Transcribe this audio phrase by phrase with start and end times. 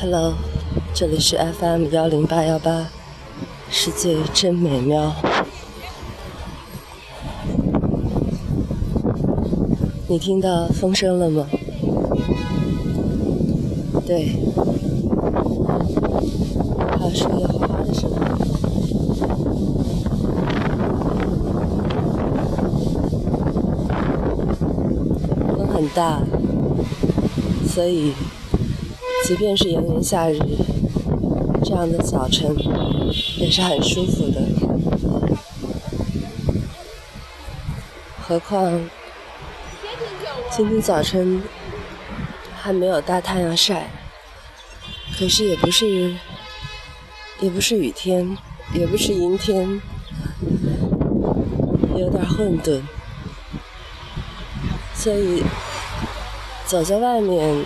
[0.00, 0.34] Hello，
[0.92, 2.88] 这里是 FM 幺零八幺八，
[3.70, 5.14] 世界真美妙。
[10.08, 11.46] 你听到风声了吗？
[14.06, 14.36] 对，
[16.98, 18.16] 还有树叶哗哗的声音。
[25.56, 26.20] 风很大，
[27.74, 28.12] 所以
[29.24, 30.38] 即便是炎炎夏日，
[31.64, 32.54] 这样的早晨
[33.36, 34.40] 也是很舒服的。
[38.22, 38.88] 何况
[40.52, 41.42] 今天早晨
[42.54, 43.90] 还没有大太阳晒，
[45.18, 46.14] 可是也不是
[47.40, 48.38] 也不是雨天，
[48.72, 49.82] 也不是阴天，
[51.96, 52.82] 有点混沌。
[54.94, 55.42] 所以
[56.66, 57.64] 走在外面，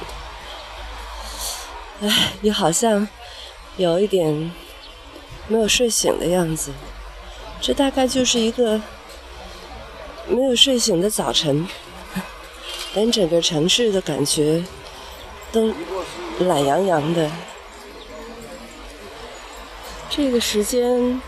[2.03, 3.09] 唉，也好像
[3.77, 4.53] 有一点
[5.47, 6.73] 没有睡醒的样子。
[7.61, 8.81] 这大概就是一个
[10.29, 11.67] 没有睡醒的早晨，
[12.95, 14.65] 连整个城市的感觉
[15.51, 15.73] 都
[16.41, 17.31] 懒洋洋的。
[20.11, 21.21] 这个时间，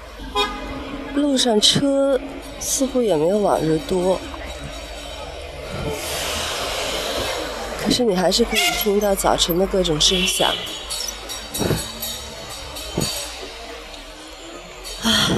[1.14, 2.20] 路上车
[2.58, 4.20] 似乎也没有往日多。
[7.90, 10.54] 可是你还是可以听到早晨的各种声响。
[15.02, 15.28] 啊，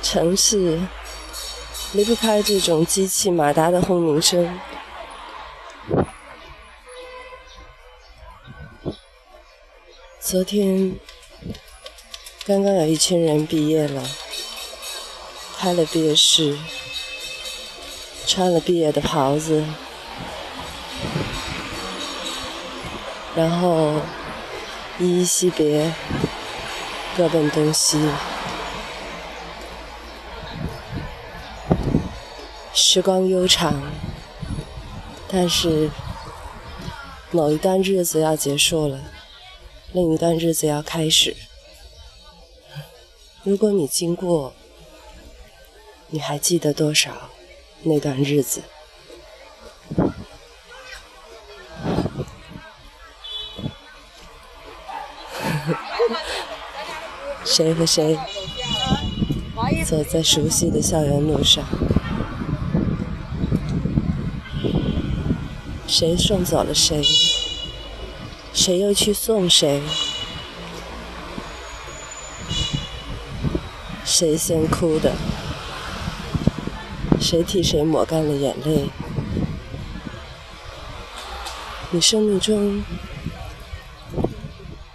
[0.00, 0.80] 城市
[1.92, 4.58] 离不开这种机器马达的轰鸣声。
[10.18, 10.98] 昨天
[12.46, 14.02] 刚刚有一群人毕业了，
[15.58, 16.56] 开了毕业式。
[18.28, 19.64] 穿了毕业的袍子，
[23.34, 24.02] 然后
[24.98, 25.90] 依依惜别，
[27.16, 27.98] 各奔东西。
[32.74, 33.82] 时光悠长，
[35.26, 35.90] 但是
[37.30, 39.00] 某一段日子要结束了，
[39.92, 41.34] 另一段日子要开始。
[43.42, 44.52] 如果你经过，
[46.08, 47.30] 你还记得多少？
[47.82, 48.62] 那段日子，
[57.44, 58.18] 谁和谁
[59.86, 61.64] 走在熟悉的校园路上？
[65.86, 67.00] 谁送走了谁？
[68.52, 69.80] 谁又去送谁？
[74.04, 75.12] 谁先哭的？
[77.30, 78.88] 谁替谁抹干了眼泪？
[81.90, 82.82] 你生命中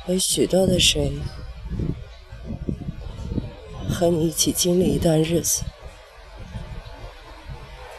[0.08, 1.14] 有许多的谁
[3.88, 5.62] 和你一起经历一段日子？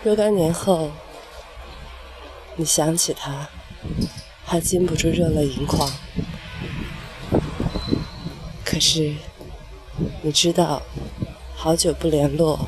[0.03, 0.91] 若干年后，
[2.57, 3.49] 你想起他，
[4.45, 5.89] 还禁不住热泪盈眶。
[8.65, 9.15] 可是，
[10.23, 10.83] 你知道，
[11.55, 12.59] 好久不联络。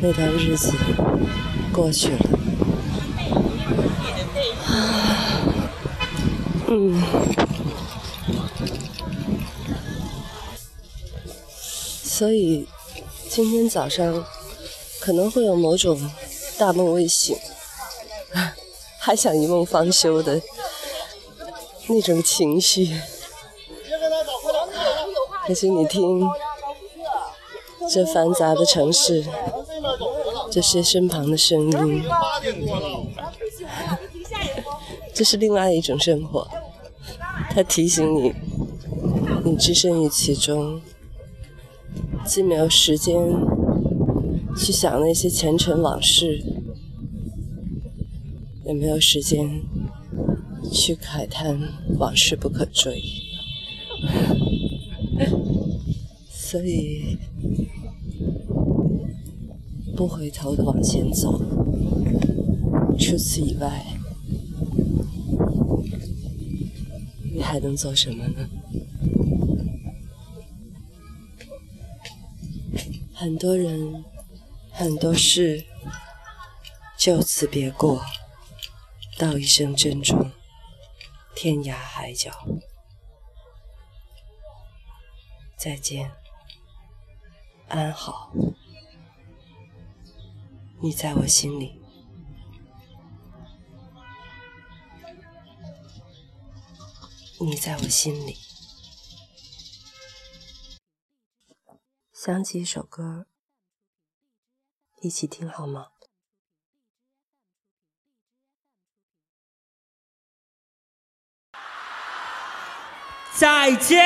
[0.00, 0.70] 那段日子
[1.72, 2.18] 过去了，
[6.68, 7.02] 嗯，
[12.02, 12.68] 所以
[13.30, 14.24] 今天早上
[15.00, 16.10] 可能会有某种
[16.58, 17.36] 大梦未醒，
[18.98, 20.42] 还想一梦方休的
[21.88, 23.00] 那种情绪。
[25.46, 26.28] 可是你听，
[27.90, 29.24] 这繁杂的城市。
[30.54, 32.04] 这些身旁的声音，
[35.12, 36.48] 这是另外一种生活。
[37.50, 38.32] 它提醒你，
[39.44, 40.80] 你置身于其中，
[42.24, 43.16] 既没有时间
[44.56, 46.40] 去想那些前尘往事，
[48.64, 49.60] 也没有时间
[50.72, 51.58] 去慨叹
[51.98, 53.02] 往事不可追。
[56.30, 57.18] 所以。
[59.96, 61.38] 不回头的往前走，
[62.98, 63.84] 除此以外，
[67.32, 68.48] 你还能做什么呢？
[73.14, 74.04] 很多人，
[74.72, 75.64] 很多事，
[76.98, 78.02] 就此别过，
[79.16, 80.32] 道一声珍重，
[81.36, 82.32] 天涯海角，
[85.56, 86.10] 再见，
[87.68, 88.32] 安好。
[90.84, 91.80] 你在我心里。
[97.40, 98.36] 你在我心里。
[102.12, 103.26] 想起一首歌
[105.00, 105.86] 一起听好吗？
[113.34, 114.04] 再见！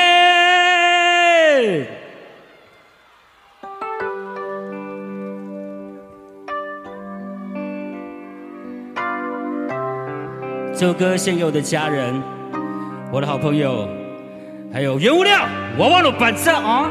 [10.79, 12.23] 这首歌献给我的家人，
[13.11, 13.85] 我的好朋友，
[14.71, 15.45] 还有原物料，
[15.77, 16.89] 我忘了板车啊。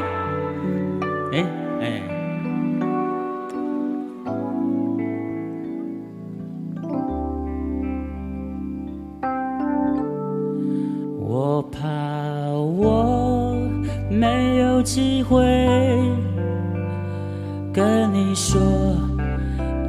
[1.33, 1.43] 哎
[1.81, 2.03] 哎，
[11.19, 11.79] 我怕
[12.51, 13.57] 我
[14.11, 15.41] 没有机会
[17.73, 18.61] 跟你说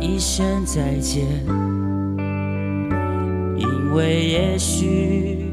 [0.00, 1.26] 一声再见，
[3.90, 5.46] 因为也许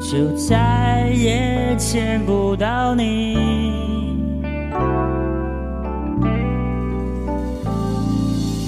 [0.00, 3.36] 就再也见不到你。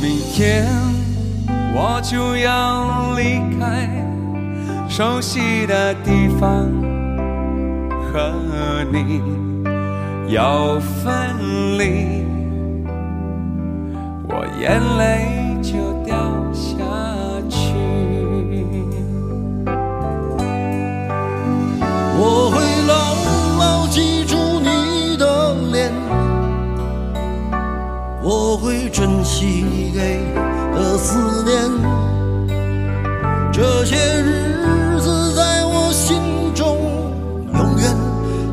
[0.02, 0.66] 明天，
[1.75, 3.88] 我就要离开
[4.87, 6.69] 熟悉的地方，
[8.12, 9.22] 和你
[10.28, 11.14] 要分
[11.78, 12.26] 离，
[14.28, 16.01] 我眼泪就
[29.32, 30.19] 会珍惜给。
[30.75, 31.56] 的思念，
[33.52, 36.20] 这些日子在我心
[36.55, 36.76] 中
[37.55, 37.96] 永远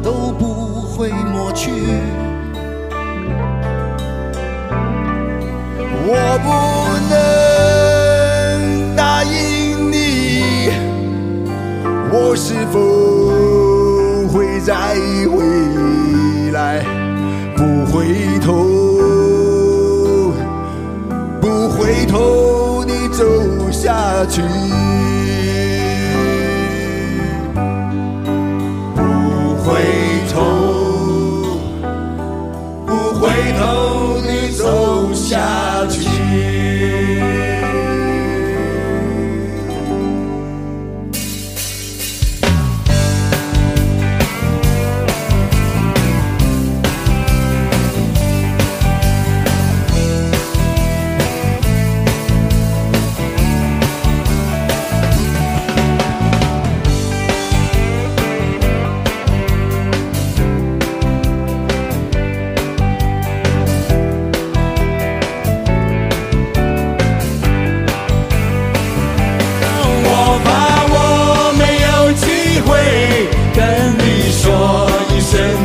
[0.01, 1.71] 都不会抹去。
[6.11, 6.49] 我不
[7.09, 10.69] 能答应你，
[12.11, 12.79] 我是否
[14.33, 14.95] 会在
[15.27, 15.68] 未
[22.09, 24.41] 头，你走下去。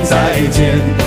[0.05, 1.04] 再见。